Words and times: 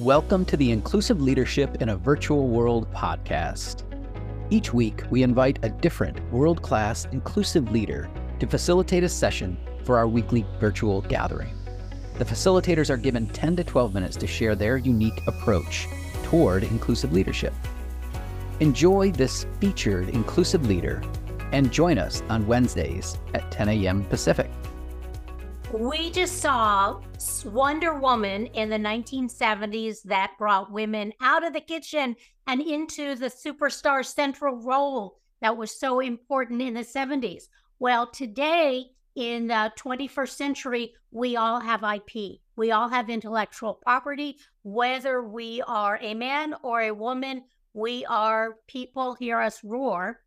Welcome 0.00 0.44
to 0.46 0.56
the 0.56 0.72
Inclusive 0.72 1.20
Leadership 1.20 1.80
in 1.80 1.90
a 1.90 1.96
Virtual 1.96 2.48
World 2.48 2.92
podcast. 2.92 3.84
Each 4.50 4.74
week, 4.74 5.04
we 5.08 5.22
invite 5.22 5.60
a 5.62 5.68
different 5.68 6.20
world 6.32 6.62
class 6.62 7.06
inclusive 7.12 7.70
leader 7.70 8.10
to 8.40 8.46
facilitate 8.48 9.04
a 9.04 9.08
session 9.08 9.56
for 9.84 9.96
our 9.96 10.08
weekly 10.08 10.44
virtual 10.58 11.00
gathering. 11.02 11.56
The 12.18 12.24
facilitators 12.24 12.90
are 12.90 12.96
given 12.96 13.28
10 13.28 13.54
to 13.54 13.62
12 13.62 13.94
minutes 13.94 14.16
to 14.16 14.26
share 14.26 14.56
their 14.56 14.78
unique 14.78 15.24
approach 15.28 15.86
toward 16.24 16.64
inclusive 16.64 17.12
leadership. 17.12 17.54
Enjoy 18.58 19.12
this 19.12 19.46
featured 19.60 20.08
inclusive 20.08 20.66
leader 20.66 21.04
and 21.52 21.70
join 21.70 21.98
us 21.98 22.20
on 22.28 22.48
Wednesdays 22.48 23.16
at 23.32 23.48
10 23.52 23.68
a.m. 23.68 24.02
Pacific. 24.06 24.50
We 25.74 26.08
just 26.12 26.40
saw 26.40 27.00
Wonder 27.46 27.98
Woman 27.98 28.46
in 28.46 28.70
the 28.70 28.76
1970s 28.76 30.02
that 30.04 30.30
brought 30.38 30.70
women 30.70 31.12
out 31.20 31.44
of 31.44 31.52
the 31.52 31.60
kitchen 31.60 32.14
and 32.46 32.60
into 32.60 33.16
the 33.16 33.26
superstar 33.26 34.04
central 34.04 34.54
role 34.54 35.18
that 35.40 35.56
was 35.56 35.76
so 35.76 35.98
important 35.98 36.62
in 36.62 36.74
the 36.74 36.84
70s. 36.84 37.48
Well, 37.80 38.08
today 38.08 38.92
in 39.16 39.48
the 39.48 39.72
21st 39.76 40.28
century, 40.28 40.94
we 41.10 41.34
all 41.34 41.58
have 41.58 41.82
IP. 41.82 42.38
We 42.54 42.70
all 42.70 42.88
have 42.88 43.10
intellectual 43.10 43.74
property, 43.74 44.36
whether 44.62 45.24
we 45.24 45.60
are 45.66 45.98
a 46.00 46.14
man 46.14 46.54
or 46.62 46.82
a 46.82 46.94
woman, 46.94 47.42
we 47.72 48.04
are 48.04 48.58
people, 48.68 49.14
hear 49.14 49.40
us 49.40 49.64
roar. 49.64 50.20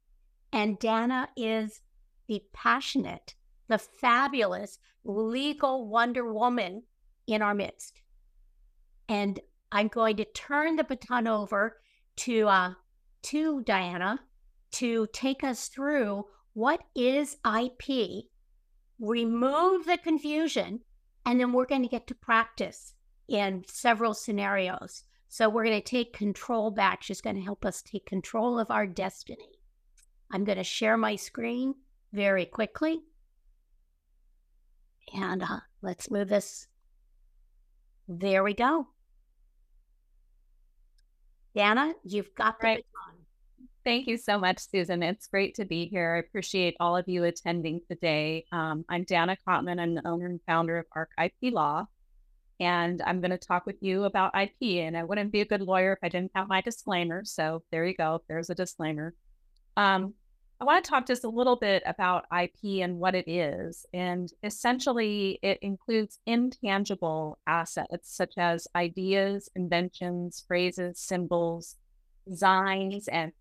And 0.51 0.77
Danna 0.77 1.29
is 1.37 1.79
the 2.27 2.43
passionate, 2.51 3.35
the 3.67 3.77
fabulous 3.77 4.79
legal 5.03 5.87
Wonder 5.87 6.31
Woman 6.31 6.83
in 7.27 7.41
our 7.41 7.53
midst. 7.53 8.01
And 9.09 9.39
I'm 9.71 9.87
going 9.87 10.17
to 10.17 10.25
turn 10.25 10.75
the 10.75 10.83
baton 10.83 11.27
over 11.27 11.77
to 12.17 12.47
uh, 12.47 12.73
to 13.23 13.61
Diana 13.63 14.19
to 14.71 15.07
take 15.13 15.43
us 15.43 15.67
through 15.67 16.25
what 16.53 16.81
is 16.95 17.37
IP, 17.45 18.25
remove 18.99 19.85
the 19.85 19.97
confusion, 19.97 20.81
and 21.25 21.39
then 21.39 21.51
we're 21.51 21.65
going 21.65 21.83
to 21.83 21.87
get 21.87 22.07
to 22.07 22.15
practice 22.15 22.93
in 23.27 23.63
several 23.67 24.13
scenarios. 24.13 25.03
So 25.29 25.49
we're 25.49 25.65
going 25.65 25.81
to 25.81 25.87
take 25.87 26.13
control 26.13 26.71
back. 26.71 27.03
She's 27.03 27.21
going 27.21 27.35
to 27.35 27.41
help 27.41 27.65
us 27.65 27.81
take 27.81 28.05
control 28.05 28.57
of 28.59 28.71
our 28.71 28.87
destiny. 28.87 29.59
I'm 30.31 30.45
going 30.45 30.57
to 30.57 30.63
share 30.63 30.97
my 30.97 31.15
screen 31.15 31.75
very 32.13 32.45
quickly. 32.45 33.01
And 35.13 35.43
uh, 35.43 35.59
let's 35.81 36.11
move 36.11 36.29
this 36.29 36.67
there 38.07 38.43
we 38.43 38.53
go. 38.53 38.87
Danna, 41.55 41.93
you've 42.03 42.33
got 42.35 42.59
the 42.59 42.67
right. 42.67 42.77
baton. 42.77 43.19
Thank 43.83 44.07
you 44.07 44.17
so 44.17 44.37
much, 44.37 44.59
Susan. 44.59 45.03
It's 45.03 45.27
great 45.27 45.55
to 45.55 45.65
be 45.65 45.87
here. 45.87 46.15
I 46.15 46.19
appreciate 46.19 46.75
all 46.79 46.95
of 46.95 47.07
you 47.07 47.23
attending 47.25 47.81
today. 47.89 48.45
Um, 48.51 48.85
I'm 48.89 49.03
Danna 49.05 49.35
Cotman. 49.45 49.79
I'm 49.79 49.95
the 49.95 50.07
owner 50.07 50.25
and 50.25 50.39
founder 50.45 50.77
of 50.77 50.85
ARC 50.93 51.09
IP 51.21 51.53
Law, 51.53 51.85
and 52.59 53.01
I'm 53.01 53.19
going 53.19 53.31
to 53.31 53.37
talk 53.37 53.65
with 53.65 53.77
you 53.81 54.05
about 54.05 54.39
IP. 54.39 54.83
And 54.83 54.95
I 54.95 55.03
wouldn't 55.03 55.31
be 55.31 55.41
a 55.41 55.45
good 55.45 55.61
lawyer 55.61 55.93
if 55.93 55.99
I 56.03 56.09
didn't 56.09 56.31
have 56.35 56.47
my 56.47 56.61
disclaimer. 56.61 57.23
So 57.25 57.63
there 57.71 57.85
you 57.85 57.95
go. 57.95 58.21
There's 58.29 58.49
a 58.49 58.55
disclaimer. 58.55 59.13
Um, 59.75 60.13
I 60.59 60.65
want 60.65 60.83
to 60.83 60.89
talk 60.89 61.05
just 61.05 61.23
a 61.23 61.29
little 61.29 61.55
bit 61.55 61.83
about 61.85 62.25
IP 62.35 62.81
and 62.81 62.97
what 62.97 63.13
it 63.13 63.29
is. 63.29 63.85
And 63.93 64.31
essentially, 64.43 65.37
it 65.43 65.59
includes 65.61 66.19
intangible 66.25 67.37
assets 67.45 68.15
such 68.15 68.33
as 68.37 68.67
ideas, 68.75 69.49
inventions, 69.55 70.43
phrases, 70.47 70.97
symbols, 70.97 71.75
designs, 72.27 73.07
and 73.07 73.33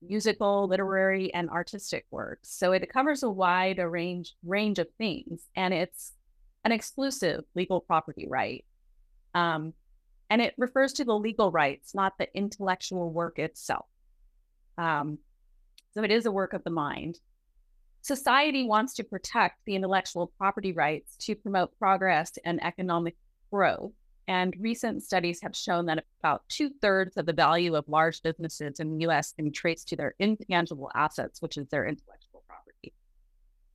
musical, 0.00 0.66
literary, 0.66 1.32
and 1.34 1.50
artistic 1.50 2.06
works. 2.10 2.48
So 2.50 2.72
it 2.72 2.90
covers 2.90 3.22
a 3.22 3.30
wide 3.30 3.78
range 3.78 4.34
range 4.42 4.78
of 4.78 4.88
things, 4.96 5.48
and 5.56 5.74
it's 5.74 6.12
an 6.64 6.72
exclusive 6.72 7.44
legal 7.54 7.80
property 7.80 8.26
right. 8.28 8.64
Um, 9.34 9.74
and 10.30 10.40
it 10.40 10.54
refers 10.56 10.94
to 10.94 11.04
the 11.04 11.14
legal 11.14 11.50
rights, 11.50 11.94
not 11.94 12.14
the 12.18 12.28
intellectual 12.34 13.12
work 13.12 13.38
itself. 13.38 13.86
Um, 14.78 15.18
so 15.96 16.02
it 16.02 16.10
is 16.10 16.26
a 16.26 16.30
work 16.30 16.52
of 16.52 16.62
the 16.62 16.68
mind. 16.68 17.18
Society 18.02 18.66
wants 18.66 18.92
to 18.94 19.02
protect 19.02 19.64
the 19.64 19.74
intellectual 19.74 20.30
property 20.36 20.72
rights 20.72 21.16
to 21.16 21.34
promote 21.34 21.76
progress 21.78 22.32
and 22.44 22.62
economic 22.62 23.16
growth. 23.50 23.92
And 24.28 24.54
recent 24.60 25.02
studies 25.02 25.40
have 25.40 25.56
shown 25.56 25.86
that 25.86 26.04
about 26.20 26.42
two 26.50 26.68
thirds 26.82 27.16
of 27.16 27.24
the 27.24 27.32
value 27.32 27.74
of 27.74 27.88
large 27.88 28.22
businesses 28.22 28.78
in 28.78 28.90
the 28.98 29.06
US 29.06 29.32
can 29.32 29.46
be 29.46 29.50
traced 29.50 29.88
to 29.88 29.96
their 29.96 30.14
intangible 30.18 30.90
assets, 30.94 31.40
which 31.40 31.56
is 31.56 31.66
their 31.68 31.86
intellectual 31.86 32.44
property. 32.46 32.92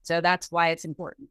So 0.02 0.20
that's 0.20 0.52
why 0.52 0.68
it's 0.68 0.84
important. 0.84 1.28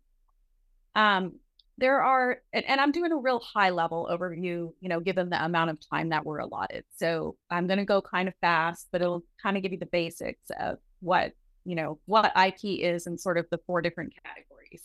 Um, 0.94 1.36
there 1.78 2.02
are, 2.02 2.40
and, 2.54 2.66
and, 2.66 2.80
I'm 2.80 2.92
doing 2.92 3.12
a 3.12 3.18
real 3.18 3.40
high 3.40 3.70
level 3.70 4.08
overview, 4.12 4.72
you 4.80 4.90
know, 4.90 5.00
given 5.00 5.30
the 5.30 5.44
amount 5.44 5.72
of 5.72 5.78
time 5.90 6.10
that 6.10 6.26
we're 6.26 6.40
allotted. 6.40 6.84
So 6.96 7.36
I'm 7.50 7.68
going 7.68 7.80
to 7.80 7.86
go 7.86 8.02
kind 8.02 8.28
of 8.28 8.36
fast, 8.42 8.88
but 8.92 9.02
it'll 9.02 9.24
kind 9.42 9.58
of 9.58 9.64
give 9.64 9.72
you 9.72 9.80
the 9.80 9.88
basics 9.88 10.52
of 10.60 10.78
what, 11.00 11.34
you 11.66 11.76
know, 11.76 12.00
what 12.06 12.34
IP 12.38 12.60
is 12.64 13.08
and 13.08 13.20
sort 13.20 13.38
of 13.38 13.48
the 13.50 13.60
four 13.66 13.82
different 13.82 14.14
categories. 14.24 14.84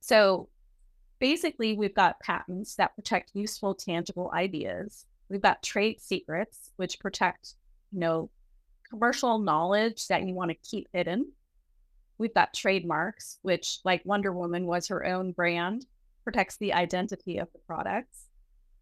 So 0.00 0.48
basically, 1.20 1.76
we've 1.76 1.94
got 1.94 2.20
patents 2.20 2.74
that 2.76 2.96
protect 2.96 3.30
useful, 3.34 3.74
tangible 3.74 4.30
ideas. 4.34 5.06
We've 5.28 5.40
got 5.40 5.62
trade 5.62 6.00
secrets, 6.00 6.70
which 6.76 7.00
protect, 7.00 7.54
you 7.92 8.00
know, 8.00 8.30
commercial 8.90 9.38
knowledge 9.38 10.08
that 10.08 10.26
you 10.26 10.34
want 10.34 10.50
to 10.50 10.68
keep 10.68 10.88
hidden. 10.92 11.32
We've 12.18 12.34
got 12.34 12.54
trademarks, 12.54 13.38
which, 13.42 13.80
like 13.84 14.02
Wonder 14.04 14.32
Woman, 14.32 14.66
was 14.66 14.88
her 14.88 15.04
own 15.04 15.32
brand 15.32 15.86
protects 16.24 16.56
the 16.56 16.72
identity 16.72 17.38
of 17.38 17.48
the 17.52 17.60
products. 17.60 18.24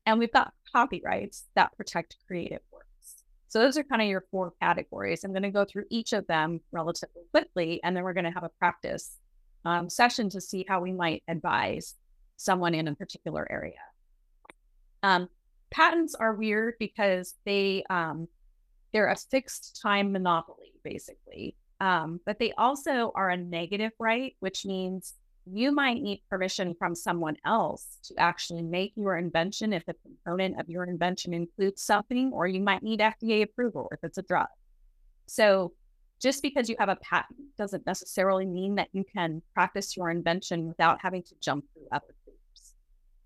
And 0.06 0.18
we've 0.18 0.32
got 0.32 0.52
copyrights 0.72 1.44
that 1.54 1.76
protect 1.76 2.16
creative 2.26 2.60
works. 2.72 3.24
So 3.48 3.58
those 3.58 3.76
are 3.76 3.84
kind 3.84 4.00
of 4.00 4.08
your 4.08 4.24
four 4.30 4.54
categories. 4.60 5.24
I'm 5.24 5.32
going 5.32 5.42
to 5.42 5.50
go 5.50 5.64
through 5.64 5.84
each 5.90 6.12
of 6.12 6.26
them 6.26 6.60
relatively 6.72 7.22
quickly, 7.30 7.80
and 7.84 7.94
then 7.94 8.02
we're 8.02 8.14
going 8.14 8.24
to 8.24 8.30
have 8.30 8.44
a 8.44 8.50
practice 8.58 9.18
um, 9.64 9.90
session 9.90 10.30
to 10.30 10.40
see 10.40 10.64
how 10.66 10.80
we 10.80 10.92
might 10.92 11.22
advise 11.28 11.94
someone 12.36 12.74
in 12.74 12.88
a 12.88 12.94
particular 12.94 13.46
area. 13.50 13.74
Um, 15.02 15.28
patents 15.70 16.14
are 16.14 16.34
weird 16.34 16.74
because 16.78 17.34
they 17.44 17.84
um, 17.90 18.26
they're 18.92 19.10
a 19.10 19.16
fixed 19.16 19.80
time 19.82 20.12
monopoly, 20.12 20.72
basically. 20.82 21.56
Um, 21.80 22.20
but 22.24 22.38
they 22.38 22.52
also 22.52 23.10
are 23.14 23.30
a 23.30 23.36
negative 23.36 23.92
right, 23.98 24.36
which 24.40 24.64
means 24.64 25.14
you 25.46 25.72
might 25.72 26.00
need 26.00 26.22
permission 26.30 26.74
from 26.78 26.94
someone 26.94 27.36
else 27.44 27.98
to 28.04 28.14
actually 28.18 28.62
make 28.62 28.92
your 28.96 29.16
invention 29.16 29.72
if 29.72 29.82
a 29.88 29.94
component 29.94 30.60
of 30.60 30.68
your 30.68 30.84
invention 30.84 31.34
includes 31.34 31.82
something, 31.82 32.30
or 32.32 32.46
you 32.46 32.60
might 32.60 32.82
need 32.82 33.00
FDA 33.00 33.42
approval 33.42 33.88
if 33.92 33.98
it's 34.02 34.18
a 34.18 34.22
drug. 34.22 34.46
So, 35.26 35.72
just 36.20 36.42
because 36.42 36.68
you 36.68 36.76
have 36.78 36.88
a 36.88 36.96
patent 36.96 37.40
doesn't 37.58 37.84
necessarily 37.84 38.46
mean 38.46 38.76
that 38.76 38.88
you 38.92 39.04
can 39.04 39.42
practice 39.54 39.96
your 39.96 40.10
invention 40.10 40.68
without 40.68 40.98
having 41.02 41.24
to 41.24 41.34
jump 41.40 41.64
through 41.72 41.88
other 41.90 42.14
hoops. 42.24 42.74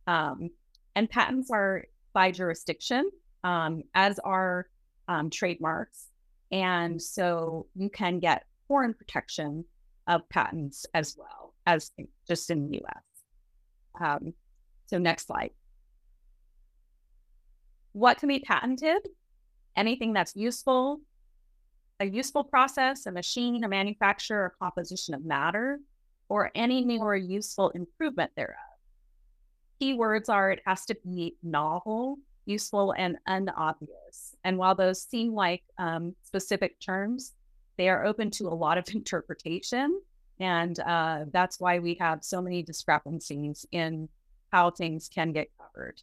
Um, 0.06 0.48
and 0.94 1.10
patents 1.10 1.50
are 1.50 1.84
by 2.14 2.30
jurisdiction, 2.30 3.10
um, 3.44 3.82
as 3.94 4.18
are 4.20 4.66
um, 5.08 5.28
trademarks. 5.28 6.06
And 6.50 7.02
so 7.02 7.66
you 7.74 7.90
can 7.90 8.18
get 8.18 8.44
foreign 8.66 8.94
protection 8.94 9.66
of 10.06 10.26
patents 10.30 10.86
as 10.94 11.16
well 11.18 11.46
as 11.66 11.90
just 12.26 12.50
in 12.50 12.70
the 12.70 12.82
US. 12.84 13.02
Um, 14.00 14.34
so, 14.86 14.98
next 14.98 15.26
slide. 15.26 15.50
What 17.92 18.18
can 18.18 18.28
be 18.28 18.40
patented? 18.40 19.08
Anything 19.76 20.12
that's 20.12 20.36
useful, 20.36 21.00
a 22.00 22.06
useful 22.06 22.44
process, 22.44 23.06
a 23.06 23.12
machine, 23.12 23.64
a 23.64 23.68
manufacture, 23.68 24.46
a 24.46 24.50
composition 24.62 25.14
of 25.14 25.24
matter, 25.24 25.80
or 26.28 26.50
any 26.54 26.84
new 26.84 27.00
or 27.00 27.16
useful 27.16 27.70
improvement 27.70 28.30
thereof. 28.36 28.56
Keywords 29.80 30.28
are 30.28 30.52
it 30.52 30.60
has 30.66 30.84
to 30.86 30.96
be 31.04 31.36
novel, 31.42 32.18
useful, 32.46 32.94
and 32.96 33.16
unobvious. 33.26 34.34
And 34.44 34.56
while 34.56 34.74
those 34.74 35.02
seem 35.02 35.34
like 35.34 35.62
um, 35.78 36.14
specific 36.22 36.80
terms, 36.80 37.32
they 37.76 37.88
are 37.88 38.04
open 38.04 38.30
to 38.32 38.48
a 38.48 38.54
lot 38.54 38.78
of 38.78 38.84
interpretation 38.94 40.00
and 40.40 40.78
uh, 40.80 41.24
that's 41.32 41.58
why 41.58 41.78
we 41.78 41.94
have 42.00 42.22
so 42.22 42.42
many 42.42 42.62
discrepancies 42.62 43.66
in 43.72 44.08
how 44.52 44.70
things 44.70 45.08
can 45.12 45.32
get 45.32 45.48
covered. 45.60 46.00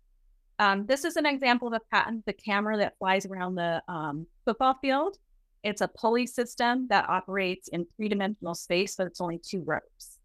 Um, 0.60 0.86
this 0.86 1.04
is 1.04 1.16
an 1.16 1.26
example 1.26 1.68
of 1.68 1.74
a 1.74 1.82
patent, 1.92 2.26
the 2.26 2.34
camera 2.34 2.78
that 2.78 2.98
flies 3.00 3.26
around 3.26 3.56
the 3.56 3.82
um, 3.88 4.28
football 4.46 4.76
field. 4.82 5.18
It's 5.64 5.82
a 5.82 5.88
pulley 5.88 6.28
system 6.28 6.88
that 6.90 7.10
operates 7.10 7.70
in 7.70 7.88
three 7.96 8.10
dimensional 8.10 8.54
space, 8.54 8.96
but 8.96 9.08
it's 9.08 9.22
only 9.22 9.40
two 9.40 9.64
rows. 9.66 10.20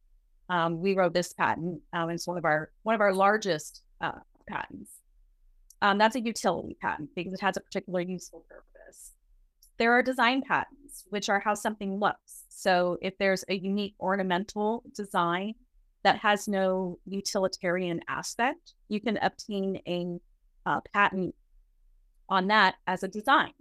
Um, 0.49 0.81
we 0.81 0.95
wrote 0.95 1.15
this 1.15 1.33
patent. 1.33 1.81
Um, 1.93 2.11
it's 2.11 2.27
one 2.27 2.39
of 2.39 2.45
our 2.45 2.71
one 2.83 2.95
of 2.95 3.01
our 3.01 3.13
largest 3.13 3.83
uh, 4.01 4.21
patents. 4.49 4.91
Um, 5.81 5.99
that's 5.99 6.17
a 6.17 6.21
utility 6.21 6.77
patent 6.81 7.11
because 7.15 7.33
it 7.33 7.41
has 7.41 7.57
a 7.57 7.61
particular 7.61 8.01
useful 8.01 8.45
purpose. 8.49 9.13
There 9.79 9.93
are 9.93 10.03
design 10.03 10.43
patents, 10.43 10.78
which 11.09 11.29
are 11.29 11.41
how 11.41 11.55
something 11.55 11.99
looks. 11.99 12.45
So 12.49 12.99
if 13.03 13.17
there's 13.19 13.45
a 13.49 13.56
unique 13.56 13.95
ornamental 14.00 14.83
design 14.95 15.55
that 16.03 16.19
has 16.19 16.49
no 16.49 16.99
utilitarian 17.06 18.00
aspect, 18.09 18.75
you 18.89 19.00
can 19.00 19.19
obtain 19.19 19.81
a 19.87 20.19
uh, 20.67 20.81
patent 20.93 21.35
on 22.29 22.49
that 22.49 22.77
as 22.87 23.03
a 23.03 23.09
design. 23.09 23.53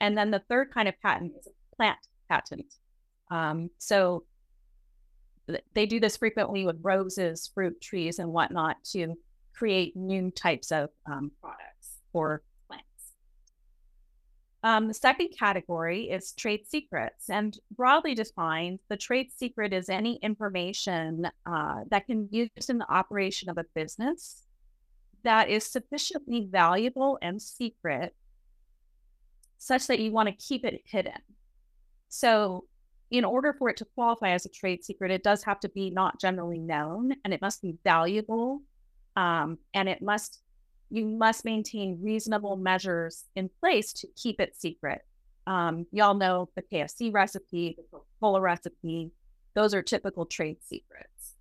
And 0.00 0.16
then 0.16 0.30
the 0.30 0.42
third 0.48 0.72
kind 0.72 0.88
of 0.88 1.00
patent 1.00 1.32
is 1.38 1.46
a 1.46 1.76
plant 1.76 1.98
patent. 2.28 2.74
Um, 3.30 3.70
so 3.78 4.24
they 5.74 5.86
do 5.86 6.00
this 6.00 6.16
frequently 6.16 6.66
with 6.66 6.76
roses, 6.82 7.50
fruit 7.52 7.80
trees, 7.80 8.18
and 8.18 8.32
whatnot 8.32 8.76
to 8.92 9.14
create 9.54 9.96
new 9.96 10.30
types 10.30 10.72
of 10.72 10.90
um, 11.06 11.30
products 11.40 11.72
plants. 12.12 12.42
Um, 14.64 14.86
the 14.86 14.94
second 14.94 15.30
category 15.36 16.04
is 16.10 16.32
trade 16.32 16.66
secrets. 16.68 17.28
And 17.28 17.58
broadly 17.76 18.14
defined, 18.14 18.78
the 18.88 18.96
trade 18.96 19.32
secret 19.36 19.72
is 19.72 19.88
any 19.88 20.16
information 20.22 21.28
uh, 21.46 21.80
that 21.90 22.06
can 22.06 22.26
be 22.26 22.50
used 22.54 22.70
in 22.70 22.78
the 22.78 22.90
operation 22.90 23.48
of 23.48 23.58
a 23.58 23.64
business 23.74 24.44
that 25.24 25.48
is 25.48 25.64
sufficiently 25.64 26.48
valuable 26.50 27.18
and 27.22 27.40
secret 27.40 28.14
such 29.58 29.86
that 29.86 30.00
you 30.00 30.10
want 30.10 30.28
to 30.28 30.34
keep 30.44 30.64
it 30.64 30.80
hidden. 30.84 31.12
So, 32.08 32.64
in 33.10 33.24
order 33.24 33.52
for 33.52 33.68
it 33.68 33.76
to 33.76 33.84
qualify 33.84 34.30
as 34.30 34.46
a 34.46 34.48
trade 34.48 34.82
secret, 34.82 35.10
it 35.10 35.22
does 35.22 35.44
have 35.44 35.60
to 35.60 35.68
be 35.68 35.90
not 35.90 36.18
generally 36.18 36.58
known 36.58 37.12
and 37.24 37.34
it 37.34 37.42
must 37.42 37.60
be 37.60 37.76
valuable 37.84 38.62
um, 39.16 39.58
and 39.74 39.88
it 39.88 40.00
must 40.00 40.40
you 40.92 41.06
must 41.06 41.46
maintain 41.46 41.98
reasonable 42.02 42.56
measures 42.56 43.24
in 43.34 43.48
place 43.60 43.94
to 43.94 44.06
keep 44.14 44.38
it 44.40 44.54
secret. 44.54 45.00
Um, 45.46 45.86
y'all 45.90 46.12
know 46.12 46.50
the 46.54 46.62
KFC 46.62 47.12
recipe, 47.12 47.74
the 47.78 47.84
Coca-Cola 47.90 48.42
recipe; 48.42 49.10
those 49.54 49.72
are 49.72 49.82
typical 49.82 50.26
trade 50.26 50.58
secrets. 50.62 51.36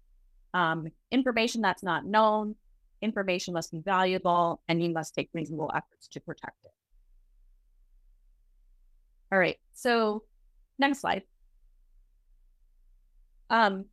Um, 0.53 0.88
information 1.12 1.62
that's 1.62 1.83
not 1.83 2.06
known, 2.06 2.56
information 3.01 3.53
must 3.53 3.74
be 3.74 3.80
valuable, 3.80 4.62
and 4.69 4.81
you 4.81 4.89
must 4.89 5.13
take 5.13 5.30
reasonable 5.33 5.69
efforts 5.75 6.07
to 6.07 6.21
protect 6.21 6.63
it. 6.63 6.71
All 9.33 9.39
right, 9.39 9.57
so 9.74 10.24
next 10.80 11.01
slide. 11.01 11.24
Um, 13.50 13.86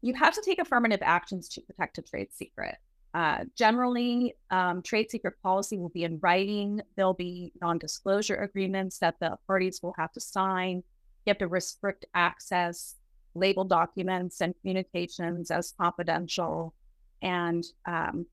you 0.00 0.14
have 0.14 0.34
to 0.34 0.42
take 0.42 0.58
affirmative 0.58 1.00
actions 1.02 1.50
to 1.50 1.60
protect 1.60 1.98
a 1.98 2.02
trade 2.02 2.28
secret. 2.32 2.76
Uh, 3.12 3.44
generally, 3.56 4.34
um, 4.50 4.82
trade 4.82 5.10
secret 5.10 5.34
policy 5.42 5.78
will 5.78 5.88
be 5.88 6.04
in 6.04 6.18
writing. 6.22 6.80
There'll 6.96 7.14
be 7.14 7.52
non 7.60 7.78
disclosure 7.78 8.36
agreements 8.36 8.98
that 8.98 9.16
the 9.20 9.36
parties 9.46 9.80
will 9.82 9.94
have 9.98 10.12
to 10.12 10.20
sign. 10.20 10.82
You 11.26 11.30
have 11.30 11.38
to 11.38 11.48
restrict 11.48 12.06
access, 12.14 12.96
label 13.34 13.64
documents 13.64 14.40
and 14.40 14.54
communications 14.60 15.50
as 15.50 15.74
confidential, 15.80 16.72
and 17.20 17.64
um, 17.86 18.26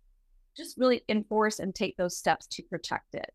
just 0.55 0.77
really 0.77 1.01
enforce 1.09 1.59
and 1.59 1.73
take 1.73 1.97
those 1.97 2.15
steps 2.15 2.45
to 2.47 2.63
protect 2.63 3.15
it. 3.15 3.33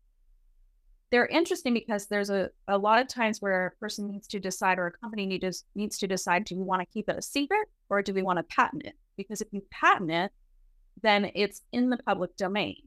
They're 1.11 1.27
interesting 1.27 1.73
because 1.73 2.07
there's 2.07 2.29
a, 2.29 2.49
a 2.67 2.77
lot 2.77 2.99
of 2.99 3.07
times 3.07 3.39
where 3.39 3.67
a 3.67 3.71
person 3.79 4.07
needs 4.07 4.27
to 4.29 4.39
decide 4.39 4.79
or 4.79 4.87
a 4.87 4.91
company 4.91 5.25
needs, 5.25 5.65
needs 5.75 5.97
to 5.99 6.07
decide 6.07 6.45
do 6.45 6.55
we 6.55 6.63
want 6.63 6.81
to 6.81 6.87
keep 6.91 7.07
it 7.07 7.17
a 7.17 7.21
secret 7.21 7.67
or 7.89 8.01
do 8.01 8.13
we 8.13 8.23
want 8.23 8.39
to 8.39 8.43
patent 8.43 8.83
it? 8.83 8.95
Because 9.15 9.39
if 9.39 9.47
you 9.51 9.61
patent 9.69 10.09
it, 10.09 10.31
then 11.01 11.31
it's 11.35 11.61
in 11.71 11.89
the 11.89 11.97
public 11.97 12.35
domain. 12.37 12.77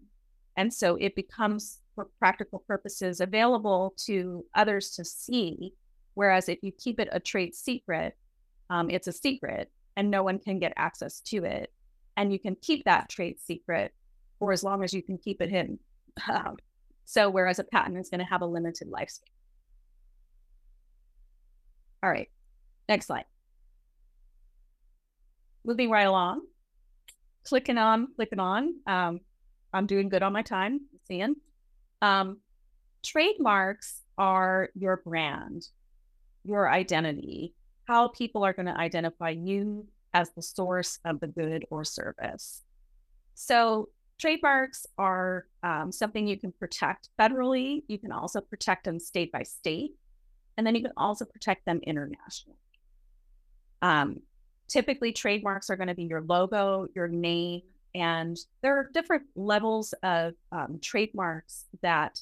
And 0.56 0.72
so 0.72 0.96
it 0.96 1.14
becomes, 1.14 1.80
for 1.94 2.08
practical 2.18 2.60
purposes, 2.66 3.20
available 3.20 3.94
to 4.06 4.44
others 4.54 4.90
to 4.92 5.04
see. 5.04 5.72
Whereas 6.14 6.48
if 6.48 6.58
you 6.62 6.72
keep 6.72 6.98
it 6.98 7.08
a 7.12 7.20
trade 7.20 7.54
secret, 7.54 8.16
um, 8.70 8.90
it's 8.90 9.06
a 9.06 9.12
secret 9.12 9.70
and 9.96 10.10
no 10.10 10.22
one 10.22 10.38
can 10.38 10.58
get 10.58 10.72
access 10.76 11.20
to 11.20 11.44
it. 11.44 11.72
And 12.16 12.32
you 12.32 12.38
can 12.38 12.56
keep 12.56 12.84
that 12.84 13.08
trade 13.08 13.38
secret 13.40 13.92
for 14.38 14.52
as 14.52 14.62
long 14.62 14.82
as 14.82 14.94
you 14.94 15.02
can 15.02 15.18
keep 15.18 15.42
it 15.42 15.50
hidden. 15.50 15.78
Um, 16.28 16.56
so, 17.04 17.28
whereas 17.28 17.58
a 17.58 17.64
patent 17.64 17.98
is 17.98 18.08
going 18.08 18.20
to 18.20 18.26
have 18.26 18.42
a 18.42 18.46
limited 18.46 18.88
lifespan. 18.90 19.20
All 22.02 22.10
right, 22.10 22.30
next 22.88 23.06
slide. 23.06 23.24
Moving 25.64 25.90
right 25.90 26.06
along 26.06 26.42
clicking 27.46 27.78
on, 27.78 28.08
clicking 28.16 28.40
on. 28.40 28.74
Um, 28.86 29.20
I'm 29.72 29.86
doing 29.86 30.08
good 30.08 30.22
on 30.22 30.32
my 30.32 30.42
time, 30.42 30.80
seeing. 31.06 31.36
Um, 32.02 32.38
trademarks 33.04 34.02
are 34.18 34.70
your 34.74 34.98
brand, 34.98 35.66
your 36.44 36.70
identity, 36.70 37.54
how 37.86 38.08
people 38.08 38.44
are 38.44 38.52
going 38.52 38.66
to 38.66 38.76
identify 38.76 39.30
you 39.30 39.86
as 40.12 40.30
the 40.30 40.42
source 40.42 40.98
of 41.04 41.20
the 41.20 41.28
good 41.28 41.64
or 41.70 41.84
service. 41.84 42.62
So, 43.34 43.90
trademarks 44.18 44.86
are 44.96 45.46
um, 45.62 45.92
something 45.92 46.26
you 46.26 46.38
can 46.38 46.52
protect 46.52 47.10
federally. 47.20 47.82
You 47.86 47.98
can 47.98 48.12
also 48.12 48.40
protect 48.40 48.84
them 48.84 48.98
state 48.98 49.30
by 49.30 49.42
state, 49.42 49.92
and 50.56 50.66
then 50.66 50.74
you 50.74 50.82
can 50.82 50.92
also 50.96 51.26
protect 51.26 51.66
them 51.66 51.80
internationally. 51.86 52.58
Um, 53.82 54.20
typically 54.68 55.12
trademarks 55.12 55.70
are 55.70 55.76
going 55.76 55.88
to 55.88 55.94
be 55.94 56.04
your 56.04 56.22
logo, 56.22 56.88
your 56.94 57.08
name, 57.08 57.62
and 57.94 58.36
there 58.62 58.76
are 58.76 58.90
different 58.92 59.24
levels 59.34 59.94
of 60.02 60.34
um, 60.52 60.78
trademarks 60.82 61.64
that 61.82 62.20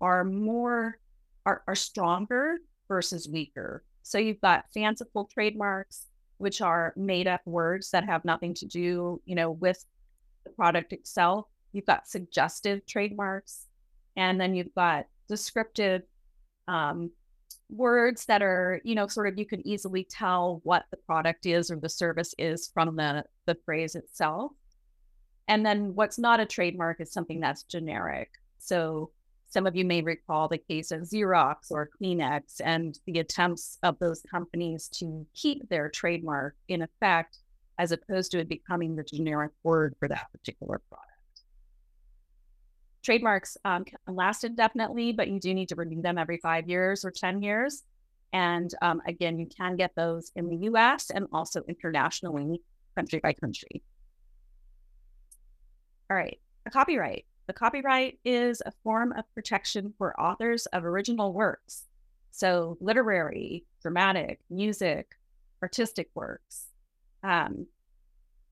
are 0.00 0.24
more 0.24 0.98
are, 1.46 1.62
are 1.66 1.74
stronger 1.74 2.58
versus 2.88 3.28
weaker. 3.28 3.84
So 4.02 4.18
you've 4.18 4.40
got 4.40 4.66
fanciful 4.72 5.28
trademarks, 5.32 6.06
which 6.38 6.60
are 6.60 6.92
made 6.96 7.26
up 7.26 7.40
words 7.46 7.90
that 7.90 8.04
have 8.04 8.24
nothing 8.24 8.54
to 8.54 8.66
do, 8.66 9.20
you 9.24 9.34
know, 9.34 9.50
with 9.50 9.84
the 10.44 10.50
product 10.50 10.92
itself. 10.92 11.46
You've 11.72 11.86
got 11.86 12.06
suggestive 12.06 12.84
trademarks, 12.86 13.66
and 14.16 14.40
then 14.40 14.54
you've 14.54 14.74
got 14.74 15.06
descriptive 15.28 16.02
um, 16.68 17.10
words 17.70 18.26
that 18.26 18.42
are, 18.42 18.80
you 18.84 18.94
know, 18.94 19.06
sort 19.06 19.28
of 19.28 19.38
you 19.38 19.46
can 19.46 19.66
easily 19.66 20.04
tell 20.04 20.60
what 20.64 20.84
the 20.90 20.96
product 20.96 21.46
is 21.46 21.70
or 21.70 21.76
the 21.76 21.88
service 21.88 22.34
is 22.38 22.70
from 22.72 22.96
the 22.96 23.24
the 23.46 23.56
phrase 23.64 23.94
itself. 23.94 24.52
And 25.48 25.64
then 25.64 25.94
what's 25.94 26.18
not 26.18 26.40
a 26.40 26.46
trademark 26.46 27.00
is 27.00 27.12
something 27.12 27.40
that's 27.40 27.64
generic. 27.64 28.30
So 28.58 29.10
some 29.48 29.66
of 29.66 29.76
you 29.76 29.84
may 29.84 30.02
recall 30.02 30.48
the 30.48 30.58
case 30.58 30.90
of 30.90 31.02
Xerox 31.02 31.70
or 31.70 31.90
Kleenex 32.00 32.60
and 32.64 32.98
the 33.06 33.20
attempts 33.20 33.78
of 33.82 33.98
those 33.98 34.22
companies 34.30 34.88
to 34.94 35.26
keep 35.34 35.68
their 35.68 35.90
trademark 35.90 36.56
in 36.68 36.82
effect 36.82 37.38
as 37.78 37.92
opposed 37.92 38.32
to 38.32 38.40
it 38.40 38.48
becoming 38.48 38.96
the 38.96 39.04
generic 39.04 39.52
word 39.62 39.94
for 39.98 40.08
that 40.08 40.26
particular 40.32 40.80
product. 40.88 41.13
Trademarks 43.04 43.58
um, 43.64 43.84
can 43.84 43.98
last 44.08 44.44
indefinitely, 44.44 45.12
but 45.12 45.28
you 45.28 45.38
do 45.38 45.52
need 45.52 45.68
to 45.68 45.76
renew 45.76 46.00
them 46.00 46.16
every 46.16 46.38
five 46.38 46.68
years 46.68 47.04
or 47.04 47.10
10 47.10 47.42
years. 47.42 47.82
And 48.32 48.74
um, 48.82 49.02
again, 49.06 49.38
you 49.38 49.46
can 49.46 49.76
get 49.76 49.94
those 49.94 50.32
in 50.34 50.48
the 50.48 50.68
US 50.70 51.10
and 51.10 51.26
also 51.32 51.62
internationally, 51.68 52.62
country 52.96 53.20
by 53.22 53.34
country. 53.34 53.82
All 56.10 56.16
right, 56.16 56.40
a 56.66 56.70
copyright. 56.70 57.26
The 57.46 57.52
copyright 57.52 58.18
is 58.24 58.62
a 58.64 58.72
form 58.82 59.12
of 59.12 59.24
protection 59.34 59.92
for 59.98 60.18
authors 60.18 60.64
of 60.66 60.84
original 60.84 61.32
works. 61.32 61.84
So, 62.30 62.78
literary, 62.80 63.64
dramatic, 63.82 64.40
music, 64.48 65.14
artistic 65.62 66.08
works. 66.14 66.68
Um, 67.22 67.66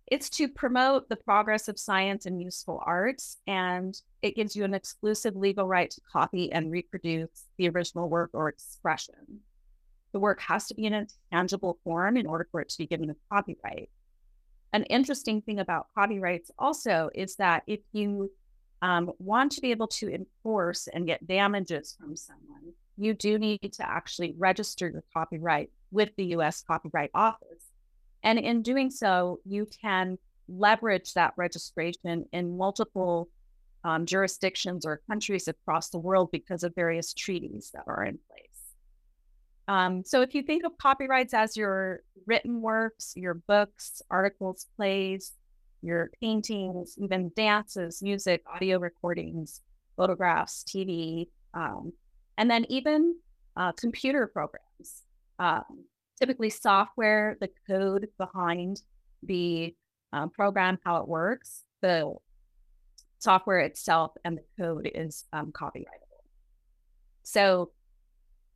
it's 0.06 0.28
to 0.30 0.48
promote 0.48 1.08
the 1.08 1.16
progress 1.16 1.68
of 1.68 1.78
science 1.78 2.26
and 2.26 2.42
useful 2.42 2.82
arts, 2.84 3.38
and 3.46 3.98
it 4.20 4.36
gives 4.36 4.54
you 4.54 4.64
an 4.64 4.74
exclusive 4.74 5.36
legal 5.36 5.66
right 5.66 5.90
to 5.90 6.00
copy 6.12 6.52
and 6.52 6.70
reproduce 6.70 7.46
the 7.56 7.68
original 7.68 8.08
work 8.08 8.30
or 8.32 8.48
expression. 8.48 9.40
The 10.12 10.20
work 10.20 10.40
has 10.42 10.66
to 10.66 10.74
be 10.74 10.84
in 10.84 10.92
a 10.92 11.06
tangible 11.30 11.78
form 11.84 12.16
in 12.16 12.26
order 12.26 12.46
for 12.50 12.60
it 12.60 12.68
to 12.70 12.78
be 12.78 12.86
given 12.86 13.10
a 13.10 13.16
copyright. 13.30 13.88
An 14.72 14.84
interesting 14.84 15.40
thing 15.42 15.58
about 15.58 15.86
copyrights 15.94 16.50
also 16.58 17.10
is 17.14 17.36
that 17.36 17.62
if 17.66 17.80
you 17.92 18.30
um, 18.82 19.12
want 19.18 19.52
to 19.52 19.60
be 19.60 19.70
able 19.70 19.88
to 19.88 20.12
enforce 20.12 20.88
and 20.88 21.06
get 21.06 21.26
damages 21.26 21.96
from 21.98 22.16
someone, 22.16 22.72
you 22.96 23.14
do 23.14 23.38
need 23.38 23.72
to 23.72 23.88
actually 23.88 24.34
register 24.36 24.88
your 24.88 25.04
copyright 25.14 25.70
with 25.90 26.10
the 26.16 26.26
US 26.36 26.62
Copyright 26.66 27.10
Office. 27.14 27.71
And 28.22 28.38
in 28.38 28.62
doing 28.62 28.90
so, 28.90 29.40
you 29.44 29.66
can 29.80 30.18
leverage 30.48 31.14
that 31.14 31.34
registration 31.36 32.26
in 32.32 32.56
multiple 32.56 33.28
um, 33.84 34.06
jurisdictions 34.06 34.86
or 34.86 35.00
countries 35.08 35.48
across 35.48 35.90
the 35.90 35.98
world 35.98 36.30
because 36.30 36.62
of 36.62 36.74
various 36.74 37.12
treaties 37.12 37.70
that 37.74 37.84
are 37.86 38.04
in 38.04 38.18
place. 38.28 38.48
Um, 39.68 40.04
so 40.04 40.22
if 40.22 40.34
you 40.34 40.42
think 40.42 40.64
of 40.64 40.76
copyrights 40.78 41.34
as 41.34 41.56
your 41.56 42.02
written 42.26 42.60
works, 42.60 43.12
your 43.16 43.34
books, 43.34 44.02
articles, 44.10 44.66
plays, 44.76 45.32
your 45.82 46.10
paintings, 46.20 46.96
even 46.98 47.32
dances, 47.34 48.02
music, 48.02 48.42
audio 48.52 48.78
recordings, 48.78 49.60
photographs, 49.96 50.64
TV, 50.64 51.28
um, 51.54 51.92
and 52.38 52.50
then 52.50 52.64
even 52.68 53.16
uh, 53.56 53.72
computer 53.72 54.26
programs. 54.26 55.02
Um, 55.38 55.84
typically, 56.22 56.50
software, 56.50 57.36
the 57.40 57.50
code 57.68 58.06
behind 58.16 58.80
the 59.24 59.74
uh, 60.12 60.28
program, 60.28 60.78
how 60.84 60.98
it 60.98 61.08
works, 61.08 61.64
the 61.80 62.14
software 63.18 63.58
itself, 63.58 64.12
and 64.24 64.38
the 64.38 64.62
code 64.62 64.88
is 64.94 65.24
um, 65.32 65.50
copyrightable. 65.50 66.22
So 67.24 67.72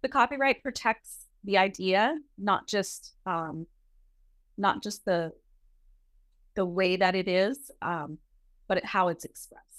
the 0.02 0.08
copyright 0.08 0.62
protects 0.62 1.26
the 1.42 1.58
idea, 1.58 2.16
not 2.38 2.68
just 2.68 3.14
um, 3.26 3.66
not 4.56 4.80
just 4.80 5.04
the 5.04 5.32
the 6.54 6.64
way 6.64 6.94
that 6.94 7.16
it 7.16 7.26
is, 7.26 7.72
um, 7.82 8.18
but 8.68 8.84
how 8.84 9.08
it's 9.08 9.24
expressed. 9.24 9.75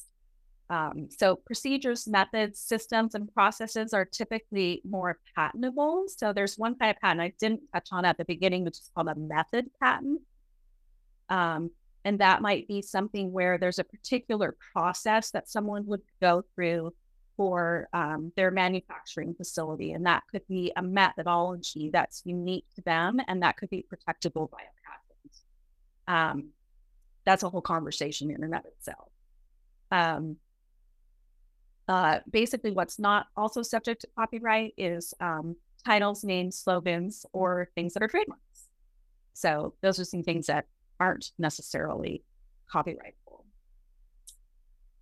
Um, 0.70 1.08
so 1.10 1.36
procedures, 1.36 2.08
methods, 2.08 2.60
systems, 2.60 3.16
and 3.16 3.34
processes 3.34 3.94
are 3.94 4.04
typically 4.06 4.82
more 4.88 5.18
patentable. 5.36 6.06
So 6.08 6.34
there's 6.34 6.58
one 6.58 6.76
kind 6.76 6.92
of 6.92 7.00
patent 7.02 7.22
I 7.22 7.34
didn't 7.40 7.62
touch 7.74 7.88
on 7.92 8.04
at 8.04 8.18
the 8.18 8.26
beginning, 8.26 8.66
which 8.66 8.78
is 8.78 8.92
called 8.94 9.08
a 9.08 9.16
method 9.16 9.70
patent. 9.82 10.22
Um, 11.30 11.72
and 12.04 12.20
that 12.20 12.42
might 12.42 12.68
be 12.68 12.82
something 12.82 13.32
where 13.32 13.58
there's 13.58 13.80
a 13.80 13.84
particular 13.84 14.56
process 14.74 15.32
that 15.32 15.50
someone 15.50 15.86
would 15.88 16.02
go 16.22 16.44
through 16.56 16.94
for 17.38 17.88
um, 17.94 18.32
their 18.36 18.50
manufacturing 18.50 19.36
facility. 19.36 19.94
And 19.94 20.06
that 20.06 20.24
could 20.32 20.46
be 20.48 20.72
a 20.76 20.82
methodology 20.82 21.90
that's 21.94 22.24
unique 22.26 22.66
to 22.76 22.82
them, 22.82 23.20
and 23.28 23.44
that 23.44 23.58
could 23.58 23.70
be 23.70 23.86
protectable 23.90 24.50
by 24.50 24.60
a 24.60 24.74
patent. 24.86 26.38
Um, 26.40 26.50
that's 27.26 27.44
a 27.44 27.50
whole 27.50 27.62
conversation 27.62 28.32
in 28.32 28.44
and 28.44 28.56
of 28.56 28.66
itself. 28.66 29.10
Um, 29.92 30.38
uh, 31.88 32.20
basically, 32.30 32.72
what's 32.72 33.00
not 33.00 33.28
also 33.36 33.62
subject 33.62 34.02
to 34.02 34.08
copyright 34.18 34.74
is 34.78 35.14
um, 35.20 35.56
titles, 35.86 36.24
names, 36.24 36.58
slogans, 36.58 37.26
or 37.32 37.70
things 37.76 37.94
that 37.94 38.04
are 38.04 38.08
trademarks. 38.08 38.68
So 39.34 39.74
those 39.82 40.00
are 40.00 40.06
some 40.06 40.24
things 40.24 40.48
that 40.48 40.66
aren't 41.00 41.32
necessarily 41.38 42.24
copyrightable. 42.74 43.46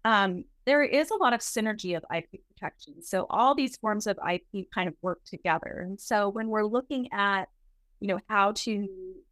Um, 0.03 0.43
there 0.65 0.83
is 0.83 1.09
a 1.09 1.15
lot 1.15 1.33
of 1.33 1.39
synergy 1.39 1.97
of 1.97 2.03
IP 2.15 2.41
protection. 2.47 3.01
So 3.01 3.25
all 3.29 3.55
these 3.55 3.77
forms 3.77 4.05
of 4.05 4.19
IP 4.31 4.67
kind 4.73 4.87
of 4.87 4.95
work 5.01 5.21
together. 5.25 5.83
And 5.87 5.99
so 5.99 6.29
when 6.29 6.49
we're 6.49 6.65
looking 6.65 7.11
at, 7.11 7.45
you 7.99 8.07
know, 8.07 8.19
how 8.29 8.51
to 8.51 8.87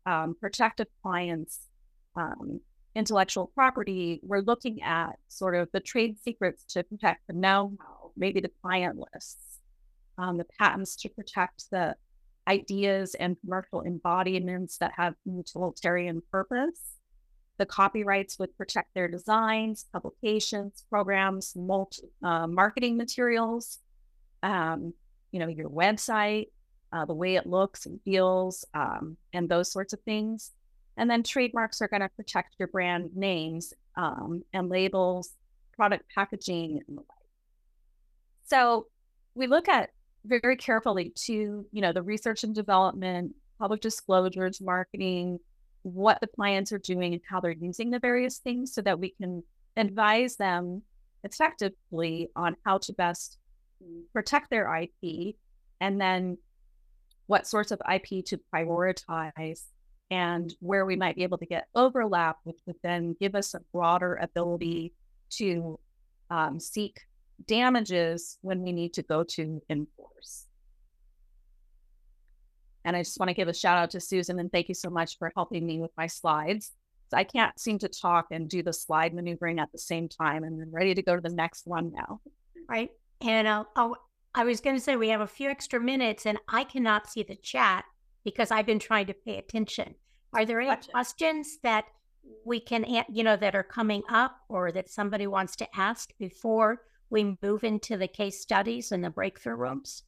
um, 0.06 0.36
protect 0.40 0.80
a 0.80 0.88
client's 1.02 1.68
um, 2.16 2.62
intellectual 2.96 3.52
property, 3.56 4.20
we're 4.24 4.42
looking 4.42 4.82
at 4.82 5.18
sort 5.28 5.56
of 5.56 5.70
the 5.74 5.80
trade 5.80 6.18
secrets 6.20 6.64
to 6.66 6.84
protect 6.84 7.22
the 7.28 7.34
know-how, 7.34 8.12
maybe 8.16 8.40
the 8.40 8.52
client 8.62 8.98
lists, 9.14 9.60
um, 10.18 10.38
the 10.38 10.46
patents 10.60 10.96
to 10.98 11.10
protect 11.10 11.70
the 11.72 11.96
ideas 12.48 13.16
and 13.16 13.40
commercial 13.42 13.82
embodiments 13.82 14.78
that 14.78 14.92
have 14.96 15.16
utilitarian 15.26 16.22
purpose. 16.32 16.98
The 17.58 17.66
copyrights 17.66 18.38
would 18.40 18.56
protect 18.58 18.94
their 18.94 19.08
designs, 19.08 19.86
publications, 19.94 20.84
programs, 20.90 21.54
multi, 21.56 22.04
uh, 22.24 22.48
marketing 22.48 22.98
materials, 22.98 23.80
um, 24.42 24.94
you 25.32 25.40
know, 25.40 25.48
your 25.48 25.70
website, 25.70 26.48
uh, 26.92 27.06
the 27.06 27.14
way 27.14 27.36
it 27.36 27.48
looks 27.48 27.86
and 27.86 28.00
feels, 28.04 28.66
um, 28.74 29.18
and 29.34 29.50
those 29.50 29.72
sorts 29.72 29.94
of 29.94 30.00
things. 30.02 30.52
And 30.98 31.10
then 31.10 31.24
trademarks 31.24 31.82
are 31.82 31.88
going 31.88 32.02
to 32.02 32.10
protect 32.10 32.56
your 32.60 32.68
brand 32.68 33.16
names 33.16 33.74
um, 33.96 34.44
and 34.54 34.70
labels, 34.70 35.32
product 35.76 36.06
packaging, 36.14 36.82
and 36.88 36.98
the 36.98 37.02
like. 37.02 37.08
So 38.46 38.88
we 39.34 39.48
look 39.48 39.68
at 39.68 39.90
very 40.26 40.56
carefully 40.56 41.12
to, 41.26 41.66
you 41.72 41.82
know, 41.82 41.92
the 41.92 42.04
research 42.04 42.44
and 42.44 42.54
development, 42.54 43.36
public 43.60 43.82
disclosures, 43.82 44.62
marketing, 44.62 45.40
what 45.84 46.20
the 46.22 46.28
clients 46.28 46.72
are 46.72 46.80
doing 46.80 47.14
and 47.14 47.22
how 47.30 47.40
they're 47.40 47.52
using 47.52 47.90
the 47.90 48.00
various 48.00 48.38
things 48.38 48.74
so 48.74 48.82
that 48.82 49.00
we 49.00 49.10
can 49.22 49.44
advise 49.76 50.36
them 50.38 50.82
effectively 51.24 52.30
on 52.36 52.56
how 52.66 52.78
to 52.78 52.94
best 52.94 53.38
protect 54.14 54.50
their 54.50 54.74
IP 54.76 55.36
and 55.82 56.00
then 56.00 56.38
what 57.28 57.48
sorts 57.48 57.72
of 57.72 57.82
IP 57.92 58.26
to 58.26 58.40
prioritize 58.54 59.64
and 60.14 60.54
where 60.60 60.86
we 60.86 60.96
might 60.96 61.16
be 61.16 61.24
able 61.24 61.40
to 61.40 61.46
get 61.48 61.66
overlap, 61.74 62.38
which 62.44 62.60
would 62.68 62.76
then 62.84 63.16
give 63.20 63.34
us 63.34 63.56
a 63.56 63.62
broader 63.74 64.20
ability 64.22 64.94
to 65.32 65.80
um, 66.30 66.60
seek 66.60 67.00
damages 67.48 68.38
when 68.42 68.62
we 68.62 68.72
need 68.72 68.94
to 68.94 69.02
go 69.02 69.24
to 69.24 69.60
enforce. 69.72 70.46
And 72.86 72.96
I 72.96 73.02
just 73.02 73.20
want 73.20 73.30
to 73.30 73.34
give 73.34 73.48
a 73.48 73.56
shout 73.56 73.80
out 73.80 73.90
to 73.92 74.00
Susan 74.00 74.38
and 74.38 74.52
thank 74.52 74.70
you 74.70 74.76
so 74.76 74.92
much 74.92 75.18
for 75.18 75.32
helping 75.36 75.66
me 75.66 75.80
with 75.80 75.92
my 75.98 76.06
slides. 76.06 76.74
I 77.12 77.24
can't 77.24 77.60
seem 77.60 77.80
to 77.80 77.88
talk 77.88 78.28
and 78.30 78.48
do 78.48 78.62
the 78.62 78.74
slide 78.74 79.16
maneuvering 79.16 79.60
at 79.60 79.72
the 79.72 79.80
same 79.80 80.08
time. 80.08 80.44
And 80.44 80.62
I'm 80.62 80.72
ready 80.72 80.94
to 80.94 81.02
go 81.02 81.16
to 81.16 81.22
the 81.22 81.34
next 81.34 81.66
one 81.66 81.92
now. 81.92 82.22
Right. 82.70 82.92
And 83.22 83.48
uh, 83.48 83.64
oh, 83.76 83.96
I 84.36 84.44
was 84.44 84.62
going 84.62 84.76
to 84.76 84.82
say 84.82 84.96
we 84.96 85.10
have 85.10 85.22
a 85.22 85.28
few 85.28 85.50
extra 85.50 85.80
minutes 85.80 86.28
and 86.28 86.38
I 86.48 86.66
cannot 86.66 87.10
see 87.10 87.24
the 87.24 87.36
chat 87.36 87.86
because 88.24 88.52
I've 88.52 88.66
been 88.66 88.80
trying 88.80 89.08
to 89.08 89.14
pay 89.14 89.38
attention. 89.38 89.96
Are 90.34 90.46
there 90.46 90.60
any 90.60 90.70
gotcha. 90.70 90.92
questions 90.92 91.60
that 91.64 91.86
we 92.46 92.60
can, 92.60 92.86
you 93.10 93.24
know, 93.24 93.36
that 93.38 93.56
are 93.56 93.64
coming 93.64 94.04
up 94.10 94.38
or 94.50 94.72
that 94.72 94.90
somebody 94.90 95.28
wants 95.28 95.56
to 95.58 95.68
ask 95.76 96.12
before 96.18 96.82
we 97.10 97.38
move 97.42 97.64
into 97.64 97.98
the 97.98 98.08
case 98.08 98.42
studies 98.42 98.92
and 98.92 99.04
the 99.04 99.10
breakthrough 99.10 99.56
rooms? 99.56 100.04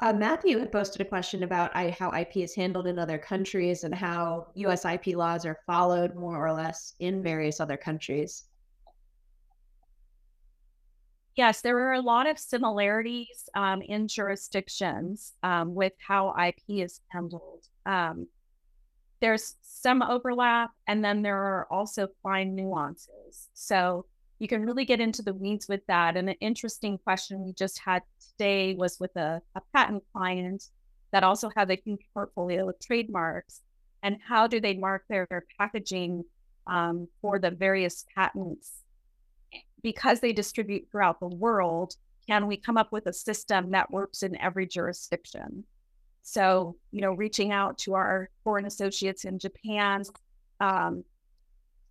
Uh, 0.00 0.14
Matthew 0.14 0.58
had 0.58 0.72
posted 0.72 1.02
a 1.02 1.04
question 1.04 1.42
about 1.42 1.70
I, 1.74 1.90
how 1.90 2.10
IP 2.10 2.38
is 2.38 2.54
handled 2.54 2.86
in 2.86 2.98
other 2.98 3.18
countries 3.18 3.84
and 3.84 3.94
how 3.94 4.48
US 4.54 4.86
IP 4.86 5.08
laws 5.08 5.44
are 5.44 5.58
followed 5.66 6.14
more 6.14 6.44
or 6.44 6.52
less 6.52 6.94
in 7.00 7.22
various 7.22 7.60
other 7.60 7.76
countries. 7.76 8.44
Yes, 11.36 11.60
there 11.60 11.78
are 11.78 11.94
a 11.94 12.00
lot 12.00 12.28
of 12.28 12.38
similarities 12.38 13.48
um, 13.54 13.82
in 13.82 14.08
jurisdictions 14.08 15.32
um, 15.42 15.74
with 15.74 15.92
how 16.06 16.34
IP 16.36 16.60
is 16.68 17.00
handled. 17.08 17.66
Um, 17.86 18.26
there's 19.20 19.56
some 19.62 20.02
overlap, 20.02 20.70
and 20.86 21.04
then 21.04 21.22
there 21.22 21.36
are 21.36 21.66
also 21.70 22.08
fine 22.22 22.54
nuances. 22.54 23.48
So 23.54 24.06
you 24.38 24.48
can 24.48 24.64
really 24.64 24.84
get 24.84 25.00
into 25.00 25.22
the 25.22 25.34
weeds 25.34 25.68
with 25.68 25.86
that. 25.86 26.16
And 26.16 26.28
an 26.28 26.36
interesting 26.40 26.98
question 26.98 27.44
we 27.44 27.52
just 27.52 27.78
had 27.78 28.02
today 28.30 28.74
was 28.74 28.98
with 28.98 29.14
a, 29.16 29.40
a 29.54 29.60
patent 29.74 30.02
client 30.12 30.64
that 31.12 31.22
also 31.22 31.50
has 31.56 31.68
a 31.68 31.80
huge 31.84 32.00
portfolio 32.14 32.68
of 32.68 32.78
trademarks. 32.80 33.60
And 34.02 34.16
how 34.26 34.46
do 34.46 34.60
they 34.60 34.74
mark 34.74 35.04
their, 35.08 35.26
their 35.28 35.44
packaging 35.58 36.24
um, 36.66 37.06
for 37.20 37.38
the 37.38 37.50
various 37.50 38.06
patents? 38.14 38.82
Because 39.82 40.20
they 40.20 40.32
distribute 40.32 40.88
throughout 40.90 41.20
the 41.20 41.28
world, 41.28 41.94
can 42.28 42.46
we 42.46 42.56
come 42.56 42.76
up 42.76 42.92
with 42.92 43.06
a 43.06 43.12
system 43.12 43.70
that 43.70 43.90
works 43.90 44.22
in 44.22 44.36
every 44.36 44.66
jurisdiction? 44.66 45.64
So, 46.22 46.76
you 46.92 47.00
know, 47.00 47.12
reaching 47.12 47.50
out 47.50 47.78
to 47.78 47.94
our 47.94 48.30
foreign 48.44 48.66
associates 48.66 49.24
in 49.24 49.38
Japan, 49.38 50.04
um, 50.60 51.04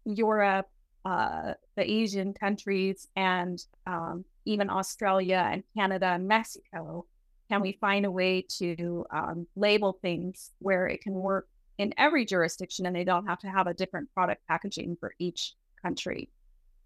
Europe, 0.05 0.67
uh, 1.05 1.53
the 1.75 1.89
Asian 1.89 2.33
countries 2.33 3.07
and 3.15 3.63
um, 3.87 4.25
even 4.45 4.69
Australia 4.69 5.47
and 5.51 5.63
Canada 5.75 6.07
and 6.07 6.27
Mexico? 6.27 7.05
Can 7.49 7.61
we 7.61 7.77
find 7.81 8.05
a 8.05 8.11
way 8.11 8.45
to 8.57 9.05
um, 9.11 9.47
label 9.55 9.97
things 10.01 10.51
where 10.59 10.87
it 10.87 11.01
can 11.01 11.13
work 11.13 11.47
in 11.77 11.93
every 11.97 12.25
jurisdiction 12.25 12.85
and 12.85 12.95
they 12.95 13.03
don't 13.03 13.25
have 13.25 13.39
to 13.39 13.47
have 13.47 13.67
a 13.67 13.73
different 13.73 14.13
product 14.13 14.45
packaging 14.47 14.97
for 14.99 15.13
each 15.19 15.53
country? 15.81 16.29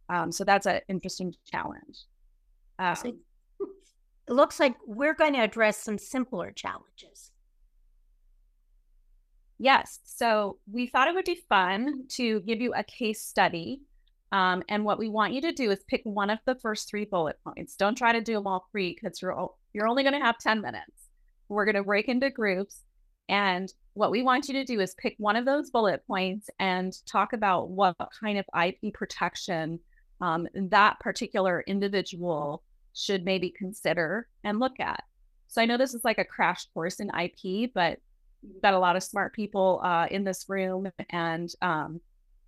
Um, 0.10 0.32
so 0.32 0.44
that's 0.44 0.66
an 0.66 0.82
interesting 0.90 1.34
challenge. 1.52 2.06
Um, 2.80 2.96
it 4.28 4.34
looks 4.34 4.60
like 4.60 4.76
we're 4.86 5.14
going 5.14 5.34
to 5.34 5.40
address 5.40 5.78
some 5.78 5.98
simpler 5.98 6.52
challenges. 6.52 7.32
Yes. 9.60 10.00
So 10.04 10.58
we 10.72 10.88
thought 10.88 11.08
it 11.08 11.16
would 11.16 11.26
be 11.26 11.42
fun 11.48 12.06
to 12.14 12.42
give 12.42 12.60
you 12.60 12.74
a 12.74 12.84
case 12.84 13.22
study 13.22 13.82
um, 14.34 14.64
and 14.68 14.84
what 14.84 14.98
we 14.98 15.10
want 15.10 15.34
you 15.34 15.42
to 15.42 15.52
do 15.52 15.70
is 15.70 15.84
pick 15.88 16.02
one 16.06 16.32
of 16.32 16.40
the 16.46 16.56
first 16.56 16.90
three 16.90 17.06
bullet 17.06 17.38
points. 17.46 17.76
Don't 17.76 17.96
try 17.96 18.12
to 18.12 18.20
do 18.20 18.34
them 18.34 18.48
all 18.48 18.66
three 18.72 18.98
because 19.00 19.22
you're 19.22 19.52
you're 19.74 19.88
only 19.88 20.02
going 20.02 20.20
to 20.20 20.26
have 20.26 20.40
10 20.40 20.60
minutes. 20.60 21.10
We're 21.50 21.66
going 21.66 21.76
to 21.76 21.84
break 21.84 22.08
into 22.08 22.32
groups. 22.32 22.82
And 23.30 23.72
what 23.94 24.10
we 24.10 24.24
want 24.24 24.48
you 24.48 24.56
to 24.56 24.66
do 24.66 24.80
is 24.80 24.96
pick 24.96 25.16
one 25.20 25.36
of 25.36 25.46
those 25.46 25.70
bullet 25.70 26.02
points 26.08 26.50
and 26.60 26.92
talk 27.06 27.34
about 27.34 27.70
what 27.70 27.96
kind 28.20 28.40
of 28.40 28.46
IP 28.60 28.92
protection 28.96 29.80
um, 30.24 30.48
that 30.54 30.98
particular 31.02 31.66
individual 31.68 32.64
should 32.94 33.26
maybe 33.26 33.50
consider 33.50 34.30
and 34.46 34.58
look 34.58 34.80
at. 34.80 35.04
So 35.48 35.62
I 35.62 35.66
know 35.66 35.78
this 35.78 35.94
is 35.94 36.06
like 36.06 36.18
a 36.18 36.24
crash 36.24 36.66
course 36.74 37.02
in 37.02 37.10
IP, 37.10 37.72
but 37.74 38.00
we've 38.42 38.62
got 38.62 38.74
a 38.74 38.80
lot 38.80 38.96
of 38.96 39.04
smart 39.04 39.34
people 39.34 39.82
uh, 39.84 40.08
in 40.10 40.24
this 40.24 40.46
room, 40.48 40.90
and 41.10 41.54
um, 41.62 42.00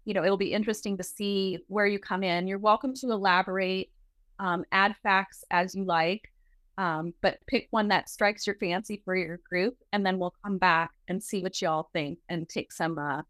you 0.05 0.13
know 0.13 0.23
it'll 0.23 0.37
be 0.37 0.53
interesting 0.53 0.95
to 0.95 1.03
see 1.03 1.59
where 1.67 1.85
you 1.85 1.99
come 1.99 2.23
in. 2.23 2.47
You're 2.47 2.59
welcome 2.59 2.93
to 2.95 3.11
elaborate, 3.11 3.91
um, 4.39 4.63
add 4.71 4.95
facts 5.03 5.43
as 5.51 5.75
you 5.75 5.83
like, 5.83 6.31
um, 6.77 7.13
but 7.21 7.39
pick 7.45 7.67
one 7.71 7.89
that 7.89 8.09
strikes 8.09 8.47
your 8.47 8.55
fancy 8.55 9.01
for 9.03 9.17
your 9.17 9.41
group, 9.49 9.75
and 9.91 10.05
then 10.05 10.17
we'll 10.17 10.33
come 10.45 10.57
back 10.57 10.91
and 11.09 11.21
see 11.21 11.43
what 11.43 11.61
y'all 11.61 11.89
think 11.91 12.19
and 12.29 12.47
take 12.47 12.71
some 12.71 12.97
uh, 12.97 13.21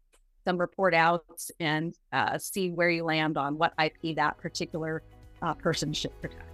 some 0.46 0.58
report 0.58 0.94
outs 0.94 1.50
and 1.58 1.94
uh, 2.12 2.38
see 2.38 2.70
where 2.70 2.88
you 2.88 3.02
land 3.02 3.36
on 3.36 3.58
what 3.58 3.74
IP 3.82 4.14
that 4.14 4.38
particular 4.38 5.02
uh, 5.42 5.52
person 5.54 5.92
should 5.92 6.18
protect. 6.22 6.44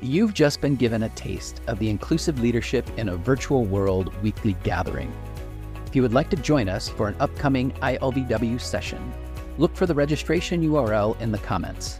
You've 0.00 0.32
just 0.32 0.60
been 0.60 0.76
given 0.76 1.02
a 1.02 1.08
taste 1.10 1.60
of 1.66 1.78
the 1.78 1.90
Inclusive 1.90 2.40
Leadership 2.40 2.88
in 2.96 3.10
a 3.10 3.16
Virtual 3.16 3.64
World 3.64 4.14
weekly 4.22 4.54
gathering. 4.62 5.12
If 5.86 5.96
you 5.96 6.02
would 6.02 6.14
like 6.14 6.30
to 6.30 6.36
join 6.36 6.68
us 6.68 6.88
for 6.88 7.08
an 7.08 7.16
upcoming 7.18 7.72
ILVW 7.82 8.60
session, 8.60 9.12
look 9.58 9.74
for 9.74 9.86
the 9.86 9.94
registration 9.94 10.62
URL 10.62 11.20
in 11.20 11.32
the 11.32 11.38
comments. 11.38 11.98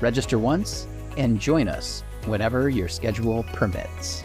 Register 0.00 0.38
once 0.38 0.86
and 1.16 1.40
join 1.40 1.66
us 1.66 2.04
whenever 2.26 2.68
your 2.68 2.88
schedule 2.88 3.42
permits. 3.52 4.22